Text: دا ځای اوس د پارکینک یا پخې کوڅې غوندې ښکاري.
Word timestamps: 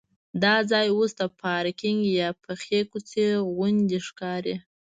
دا 0.43 0.55
ځای 0.71 0.87
اوس 0.95 1.11
د 1.19 1.21
پارکینک 1.39 1.99
یا 2.19 2.29
پخې 2.43 2.79
کوڅې 2.91 3.27
غوندې 3.53 3.99
ښکاري. 4.07 4.55